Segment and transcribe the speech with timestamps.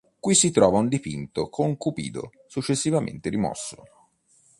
[0.25, 3.83] Qui si trovava un dipinto con "Cupido", successivamente rimosso.